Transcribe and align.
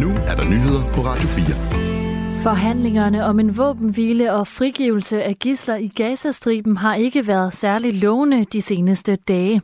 Nu 0.00 0.08
er 0.26 0.34
der 0.34 0.44
nyheder 0.44 0.92
på 0.92 1.00
Radio 1.00 1.28
4. 1.28 2.42
Forhandlingerne 2.42 3.24
om 3.24 3.40
en 3.40 3.56
våbenhvile 3.56 4.32
og 4.32 4.48
frigivelse 4.48 5.22
af 5.22 5.38
gisler 5.38 5.76
i 5.76 5.86
Gazastriben 5.86 6.76
har 6.76 6.94
ikke 6.94 7.26
været 7.26 7.54
særlig 7.54 8.02
lovende 8.02 8.44
de 8.44 8.62
seneste 8.62 9.16
dage. 9.16 9.62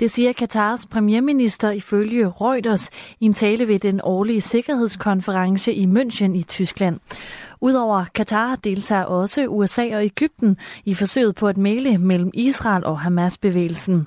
Det 0.00 0.10
siger 0.10 0.32
Katars 0.32 0.86
premierminister 0.86 1.70
ifølge 1.70 2.28
Reuters 2.28 2.90
i 3.20 3.24
en 3.24 3.34
tale 3.34 3.68
ved 3.68 3.78
den 3.78 4.00
årlige 4.04 4.40
sikkerhedskonference 4.40 5.74
i 5.74 5.86
München 5.86 6.32
i 6.36 6.42
Tyskland. 6.42 7.00
Udover 7.60 8.04
Katar 8.14 8.54
deltager 8.54 9.04
også 9.04 9.46
USA 9.46 9.96
og 9.96 10.04
Ægypten 10.04 10.56
i 10.84 10.94
forsøget 10.94 11.34
på 11.34 11.48
at 11.48 11.56
male 11.56 11.98
mellem 11.98 12.30
Israel 12.34 12.84
og 12.84 13.00
Hamas-bevægelsen. 13.00 14.06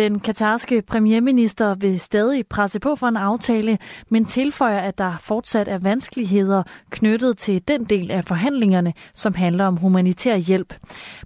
Den 0.00 0.20
katarske 0.20 0.82
premierminister 0.82 1.74
vil 1.74 2.00
stadig 2.00 2.46
presse 2.46 2.80
på 2.80 2.96
for 2.96 3.06
en 3.06 3.16
aftale, 3.16 3.78
men 4.08 4.24
tilføjer, 4.24 4.80
at 4.80 4.98
der 4.98 5.12
fortsat 5.20 5.68
er 5.68 5.78
vanskeligheder 5.78 6.62
knyttet 6.90 7.38
til 7.38 7.68
den 7.68 7.84
del 7.84 8.10
af 8.10 8.24
forhandlingerne, 8.24 8.92
som 9.14 9.34
handler 9.34 9.66
om 9.66 9.76
humanitær 9.76 10.36
hjælp. 10.36 10.74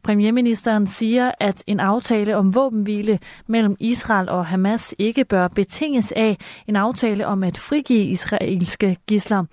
Premierministeren 0.03 0.87
siger, 0.87 1.31
at 1.41 1.65
en 1.67 1.81
aftale 1.81 2.37
om 2.37 2.55
våbenhvile 2.55 3.19
mellem 3.47 3.77
Israel 3.81 4.29
og 4.29 4.47
Hamas 4.47 4.95
ikke 4.99 5.25
bør 5.25 5.49
betinges 5.49 6.13
af 6.17 6.37
en 6.67 6.77
aftale 6.77 7.27
om 7.27 7.43
at 7.43 7.59
frigive 7.59 8.05
israelske 8.05 8.97
gisler. 9.07 9.45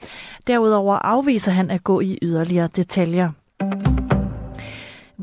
Derudover 0.48 0.96
afviser 0.96 1.52
han 1.52 1.72
at 1.72 1.84
gå 1.84 2.00
i 2.00 2.18
yderligere 2.22 2.70
detaljer. 2.76 3.32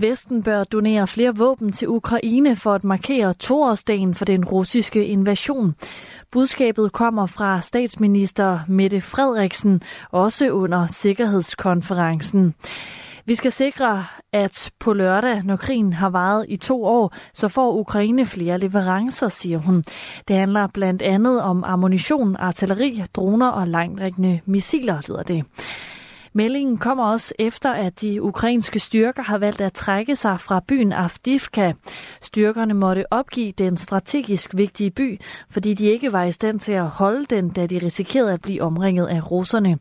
Vesten 0.00 0.42
bør 0.42 0.64
donere 0.64 1.06
flere 1.06 1.36
våben 1.36 1.72
til 1.72 1.88
Ukraine 1.88 2.56
for 2.56 2.74
at 2.74 2.84
markere 2.84 3.34
toårsdagen 3.34 4.14
for 4.14 4.24
den 4.24 4.44
russiske 4.44 5.06
invasion. 5.06 5.74
Budskabet 6.30 6.92
kommer 6.92 7.26
fra 7.26 7.60
statsminister 7.60 8.60
Mette 8.68 9.00
Frederiksen, 9.00 9.82
også 10.10 10.50
under 10.50 10.86
sikkerhedskonferencen. 10.86 12.55
Vi 13.24 13.34
skal 13.34 13.52
sikre, 13.52 14.06
at 14.32 14.70
på 14.78 14.92
lørdag, 14.92 15.42
når 15.42 15.56
krigen 15.56 15.92
har 15.92 16.10
varet 16.10 16.46
i 16.48 16.56
to 16.56 16.84
år, 16.84 17.14
så 17.33 17.48
får 17.48 17.78
Ukraine 17.78 18.27
flere 18.27 18.58
leverancer, 18.58 19.28
siger 19.28 19.58
hun. 19.58 19.84
Det 20.28 20.36
handler 20.36 20.66
blandt 20.66 21.02
andet 21.02 21.42
om 21.42 21.64
ammunition, 21.64 22.36
artilleri, 22.36 23.05
droner 23.14 23.48
og 23.48 23.68
langtrækkende 23.68 24.40
missiler, 24.46 25.00
lyder 25.08 25.22
det. 25.22 25.44
Meldingen 26.32 26.78
kommer 26.78 27.04
også 27.04 27.34
efter, 27.38 27.72
at 27.72 28.00
de 28.00 28.22
ukrainske 28.22 28.78
styrker 28.78 29.22
har 29.22 29.38
valgt 29.38 29.60
at 29.60 29.72
trække 29.72 30.16
sig 30.16 30.40
fra 30.40 30.60
byen 30.68 30.92
Avdivka. 30.92 31.72
Styrkerne 32.20 32.74
måtte 32.74 33.12
opgive 33.12 33.52
den 33.52 33.76
strategisk 33.76 34.56
vigtige 34.56 34.90
by, 34.90 35.20
fordi 35.50 35.74
de 35.74 35.86
ikke 35.86 36.12
var 36.12 36.24
i 36.24 36.32
stand 36.32 36.60
til 36.60 36.72
at 36.72 36.86
holde 36.86 37.26
den, 37.30 37.50
da 37.50 37.66
de 37.66 37.78
risikerede 37.78 38.32
at 38.32 38.42
blive 38.42 38.62
omringet 38.62 39.06
af 39.06 39.30
russerne. 39.30 39.78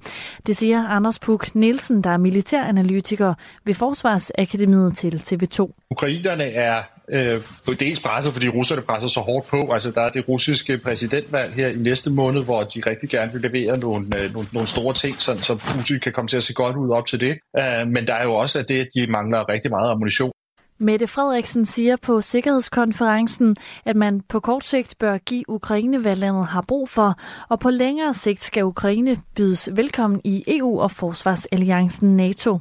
Det 0.48 0.58
siger 0.58 0.88
Anders 0.88 1.20
Puk 1.20 1.56
Nielsen, 1.56 2.04
der 2.04 2.10
er 2.10 2.18
militæranalytiker 2.18 3.34
ved 3.66 3.74
Forsvarsakademiet 3.74 4.98
til 4.98 5.24
TV2. 5.28 5.88
Ukrainerne 5.92 6.44
er 6.44 6.84
øh, 7.12 7.42
på 7.66 7.74
dels 7.74 8.00
presset, 8.00 8.34
fordi 8.34 8.48
russerne 8.50 8.82
presser 8.82 9.08
så 9.08 9.20
hårdt 9.20 9.48
på. 9.48 9.72
Altså, 9.74 9.92
der 9.92 10.02
er 10.02 10.10
det 10.10 10.30
russiske 10.30 10.78
præsidentvalg 10.78 11.54
her 11.54 11.68
i 11.68 11.76
næste 11.76 12.10
måned, 12.10 12.44
hvor 12.44 12.62
de 12.64 12.82
rigtig 12.90 13.10
gerne 13.10 13.32
vil 13.34 13.42
levere 13.42 13.80
nogle, 13.80 14.08
øh, 14.18 14.34
nogle, 14.34 14.48
nogle 14.54 14.68
store 14.68 14.94
ting, 14.94 15.22
så, 15.22 15.38
så 15.38 15.56
Putin 15.56 16.00
kan 16.00 16.14
komme 16.14 16.28
til 16.28 16.38
at 16.38 16.44
se 16.44 16.54
godt 16.54 16.76
ud 16.76 16.90
op 16.90 17.06
til 17.06 17.20
det. 17.20 17.38
Øh, 17.58 17.88
men 17.88 18.08
der 18.08 18.14
er 18.14 18.24
jo 18.24 18.34
også 18.34 18.60
at 18.60 18.70
det, 18.70 18.80
at 18.80 18.88
de 18.96 19.08
mangler 19.12 19.50
rigtig 19.50 19.72
meget 19.72 19.92
ammunition. 19.92 20.32
Mette 20.80 21.08
Frederiksen 21.08 21.66
siger 21.66 21.96
på 21.96 22.22
Sikkerhedskonferencen, 22.22 23.56
at 23.86 23.96
man 23.96 24.22
på 24.22 24.40
kort 24.40 24.64
sigt 24.64 24.96
bør 25.00 25.18
give 25.18 25.50
Ukraine, 25.50 26.00
hvad 26.00 26.16
landet 26.16 26.46
har 26.46 26.62
brug 26.62 26.90
for, 26.90 27.20
og 27.50 27.60
på 27.60 27.70
længere 27.70 28.14
sigt 28.14 28.44
skal 28.44 28.64
Ukraine 28.64 29.18
bydes 29.36 29.70
velkommen 29.74 30.22
i 30.24 30.44
EU 30.48 30.82
og 30.82 30.92
Forsvarsalliancen 30.92 32.16
NATO. 32.18 32.60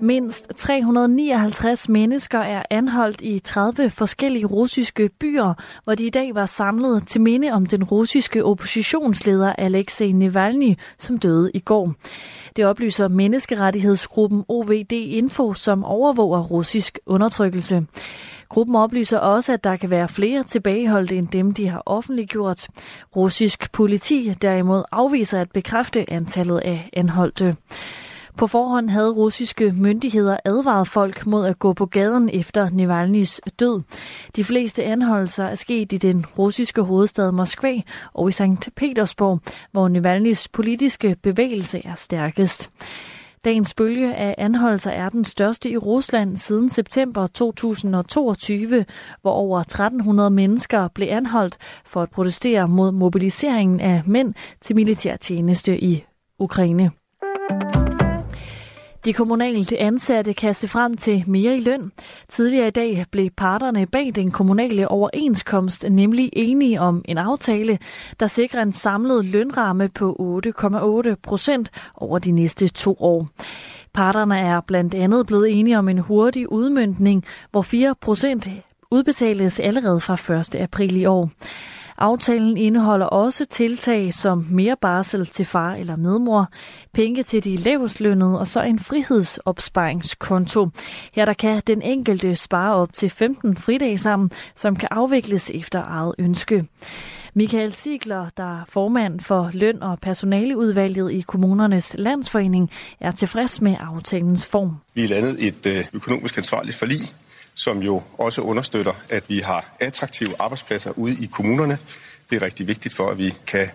Mindst 0.00 0.48
359 0.56 1.88
mennesker 1.88 2.38
er 2.38 2.62
anholdt 2.70 3.20
i 3.22 3.38
30 3.38 3.90
forskellige 3.90 4.46
russiske 4.46 5.10
byer, 5.20 5.54
hvor 5.84 5.94
de 5.94 6.06
i 6.06 6.10
dag 6.10 6.34
var 6.34 6.46
samlet 6.46 7.06
til 7.06 7.20
minde 7.20 7.50
om 7.50 7.66
den 7.66 7.84
russiske 7.84 8.44
oppositionsleder 8.44 9.52
Alexei 9.52 10.12
Navalny, 10.12 10.74
som 10.98 11.18
døde 11.18 11.50
i 11.54 11.58
går. 11.58 11.94
Det 12.56 12.66
oplyser 12.66 13.08
menneskerettighedsgruppen 13.08 14.44
OVD 14.48 14.92
Info, 14.92 15.54
som 15.54 15.84
overvåger 15.84 16.42
russisk 16.42 16.98
undertrykkelse. 17.06 17.86
Gruppen 18.48 18.76
oplyser 18.76 19.18
også, 19.18 19.52
at 19.52 19.64
der 19.64 19.76
kan 19.76 19.90
være 19.90 20.08
flere 20.08 20.42
tilbageholdte 20.42 21.16
end 21.16 21.28
dem, 21.28 21.54
de 21.54 21.68
har 21.68 21.82
offentliggjort. 21.86 22.68
Russisk 23.16 23.72
politi 23.72 24.32
derimod 24.42 24.82
afviser 24.92 25.40
at 25.40 25.50
bekræfte 25.50 26.10
antallet 26.10 26.58
af 26.58 26.90
anholdte. 26.92 27.56
På 28.38 28.46
forhånd 28.46 28.90
havde 28.90 29.10
russiske 29.10 29.72
myndigheder 29.76 30.36
advaret 30.44 30.88
folk 30.88 31.26
mod 31.26 31.46
at 31.46 31.58
gå 31.58 31.72
på 31.72 31.86
gaden 31.86 32.30
efter 32.32 32.66
Navalny's 32.66 33.38
død. 33.60 33.80
De 34.36 34.44
fleste 34.44 34.84
anholdelser 34.84 35.44
er 35.44 35.54
sket 35.54 35.92
i 35.92 35.96
den 35.96 36.26
russiske 36.38 36.82
hovedstad 36.82 37.32
Moskva 37.32 37.80
og 38.14 38.28
i 38.28 38.32
St. 38.32 38.68
Petersborg, 38.76 39.40
hvor 39.72 39.88
Navalny's 39.88 40.46
politiske 40.52 41.16
bevægelse 41.22 41.82
er 41.84 41.94
stærkest. 41.94 42.70
Dagens 43.44 43.74
bølge 43.74 44.14
af 44.14 44.34
anholdelser 44.38 44.90
er 44.90 45.08
den 45.08 45.24
største 45.24 45.70
i 45.70 45.76
Rusland 45.76 46.36
siden 46.36 46.70
september 46.70 47.26
2022, 47.26 48.84
hvor 49.22 49.32
over 49.32 49.60
1300 49.60 50.30
mennesker 50.30 50.88
blev 50.88 51.08
anholdt 51.10 51.56
for 51.84 52.02
at 52.02 52.10
protestere 52.10 52.68
mod 52.68 52.92
mobiliseringen 52.92 53.80
af 53.80 54.02
mænd 54.06 54.34
til 54.60 54.76
militærtjeneste 54.76 55.84
i 55.84 56.04
Ukraine. 56.38 56.90
De 59.08 59.12
kommunalt 59.12 59.72
ansatte 59.72 60.32
kan 60.32 60.54
se 60.54 60.68
frem 60.68 60.96
til 60.96 61.24
mere 61.26 61.56
i 61.56 61.60
løn. 61.60 61.92
Tidligere 62.28 62.66
i 62.66 62.70
dag 62.70 63.04
blev 63.10 63.30
parterne 63.30 63.86
bag 63.86 64.12
den 64.14 64.30
kommunale 64.30 64.88
overenskomst 64.88 65.86
nemlig 65.90 66.30
enige 66.32 66.80
om 66.80 67.02
en 67.04 67.18
aftale, 67.18 67.78
der 68.20 68.26
sikrer 68.26 68.62
en 68.62 68.72
samlet 68.72 69.24
lønramme 69.24 69.88
på 69.88 70.40
8,8 70.46 71.14
procent 71.22 71.70
over 71.94 72.18
de 72.18 72.30
næste 72.30 72.68
to 72.68 72.96
år. 73.00 73.28
Parterne 73.94 74.38
er 74.38 74.60
blandt 74.60 74.94
andet 74.94 75.26
blevet 75.26 75.58
enige 75.58 75.78
om 75.78 75.88
en 75.88 75.98
hurtig 75.98 76.52
udmyndning, 76.52 77.24
hvor 77.50 77.62
4 77.62 77.94
procent 78.00 78.48
udbetales 78.90 79.60
allerede 79.60 80.00
fra 80.00 80.38
1. 80.38 80.56
april 80.56 80.96
i 80.96 81.06
år. 81.06 81.30
Aftalen 81.98 82.56
indeholder 82.56 83.06
også 83.06 83.44
tiltag 83.44 84.14
som 84.14 84.46
mere 84.50 84.76
barsel 84.80 85.26
til 85.26 85.44
far 85.44 85.74
eller 85.74 85.96
medmor, 85.96 86.48
penge 86.92 87.22
til 87.22 87.44
de 87.44 87.56
lavestlønnede 87.56 88.38
og 88.38 88.48
så 88.48 88.62
en 88.62 88.78
frihedsopsparingskonto. 88.78 90.68
Her 91.12 91.24
der 91.24 91.32
kan 91.32 91.62
den 91.66 91.82
enkelte 91.82 92.36
spare 92.36 92.74
op 92.74 92.92
til 92.92 93.10
15 93.10 93.56
fridage 93.56 93.98
sammen, 93.98 94.30
som 94.54 94.76
kan 94.76 94.88
afvikles 94.90 95.50
efter 95.54 95.84
eget 95.84 96.14
ønske. 96.18 96.66
Michael 97.34 97.72
Sigler, 97.72 98.28
der 98.36 98.60
er 98.60 98.64
formand 98.68 99.20
for 99.20 99.50
løn- 99.52 99.82
og 99.82 99.98
personaleudvalget 100.00 101.12
i 101.12 101.20
kommunernes 101.20 101.94
landsforening, 101.98 102.70
er 103.00 103.12
tilfreds 103.12 103.60
med 103.60 103.76
aftalens 103.80 104.46
form. 104.46 104.76
Vi 104.94 105.04
er 105.04 105.08
landet 105.08 105.46
et 105.48 105.66
øh, 105.66 105.84
økonomisk 105.94 106.38
ansvarligt 106.38 106.76
forlig, 106.76 107.00
som 107.58 107.82
jo 107.82 108.02
også 108.18 108.40
understøtter, 108.40 108.92
at 109.10 109.24
vi 109.28 109.38
har 109.38 109.76
attraktive 109.80 110.30
arbejdspladser 110.38 110.92
ude 110.96 111.24
i 111.24 111.26
kommunerne. 111.26 111.78
Det 112.30 112.36
er 112.36 112.42
rigtig 112.42 112.66
vigtigt 112.66 112.94
for, 112.94 113.10
at 113.10 113.18
vi 113.18 113.34
kan 113.46 113.68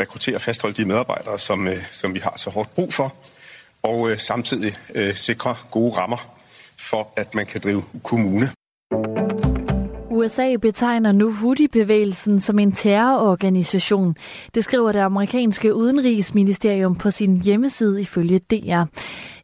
rekruttere 0.00 0.34
og 0.34 0.40
fastholde 0.40 0.76
de 0.76 0.84
medarbejdere, 0.84 1.38
som, 1.38 1.68
øh, 1.68 1.78
som 1.92 2.14
vi 2.14 2.18
har 2.18 2.34
så 2.36 2.50
hårdt 2.50 2.74
brug 2.74 2.94
for, 2.94 3.14
og 3.82 4.10
øh, 4.10 4.18
samtidig 4.18 4.72
øh, 4.94 5.14
sikre 5.14 5.56
gode 5.70 5.92
rammer 5.96 6.34
for, 6.78 7.08
at 7.16 7.34
man 7.34 7.46
kan 7.46 7.60
drive 7.60 7.84
kommune. 8.02 8.48
USA 10.10 10.56
betegner 10.56 11.12
nu 11.12 11.32
Houthi-bevægelsen 11.32 12.40
som 12.40 12.58
en 12.58 12.72
terrororganisation. 12.72 14.14
Det 14.54 14.64
skriver 14.64 14.92
det 14.92 15.00
amerikanske 15.00 15.74
udenrigsministerium 15.74 16.96
på 16.96 17.10
sin 17.10 17.42
hjemmeside 17.42 18.00
ifølge 18.00 18.38
DR. 18.38 18.84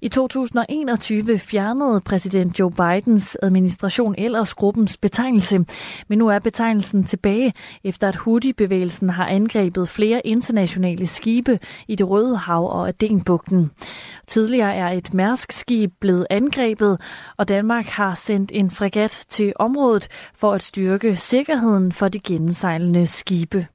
I 0.02 0.08
2021 0.08 1.38
fjernede 1.38 2.00
præsident 2.00 2.58
Joe 2.58 2.70
Bidens 2.70 3.38
administration 3.42 4.14
ellers 4.18 4.54
gruppens 4.54 4.96
betegnelse, 4.96 5.64
men 6.08 6.18
nu 6.18 6.28
er 6.28 6.38
betegnelsen 6.38 7.04
tilbage, 7.04 7.54
efter 7.84 8.08
at 8.08 8.16
Houthi-bevægelsen 8.16 9.10
har 9.10 9.26
angrebet 9.26 9.88
flere 9.88 10.26
internationale 10.26 11.06
skibe 11.06 11.58
i 11.88 11.94
det 11.94 12.10
Røde 12.10 12.36
Hav 12.36 12.70
og 12.72 12.88
Adenbugten. 12.88 13.70
Tidligere 14.26 14.74
er 14.74 14.88
et 14.88 15.14
Mærsk-skib 15.14 15.92
blevet 16.00 16.26
angrebet, 16.30 17.00
og 17.36 17.48
Danmark 17.48 17.86
har 17.86 18.14
sendt 18.14 18.52
en 18.54 18.70
fregat 18.70 19.24
til 19.28 19.52
området 19.56 20.08
for 20.34 20.52
at 20.52 20.62
styrke 20.62 21.16
sikkerheden 21.16 21.92
for 21.92 22.08
de 22.08 22.18
gennemsejlende 22.20 23.06
skibe. 23.06 23.66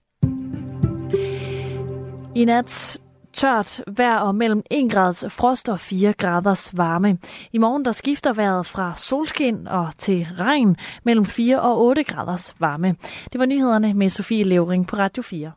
I 2.36 2.46
nat 2.46 3.00
tørt 3.36 3.82
vejr 3.88 4.18
og 4.18 4.36
mellem 4.36 4.62
1 4.72 4.92
grads 4.92 5.26
frost 5.30 5.70
og 5.70 5.80
4 5.80 6.14
graders 6.14 6.78
varme. 6.78 7.18
I 7.52 7.58
morgen 7.58 7.86
der 7.86 7.92
skifter 7.92 8.34
vejret 8.34 8.66
fra 8.66 8.94
solskin 8.98 9.68
og 9.68 9.98
til 9.98 10.28
regn 10.40 10.76
mellem 11.04 11.26
4 11.26 11.62
og 11.62 11.82
8 11.82 12.04
graders 12.04 12.56
varme. 12.60 12.96
Det 13.34 13.40
var 13.40 13.46
nyhederne 13.46 13.94
med 13.94 14.10
Sofie 14.10 14.44
Levering 14.44 14.88
på 14.88 14.96
Radio 14.96 15.24
4. 15.24 15.52